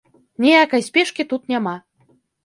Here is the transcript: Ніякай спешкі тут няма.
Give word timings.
Ніякай 0.43 0.81
спешкі 0.87 1.25
тут 1.33 1.41
няма. 1.53 1.75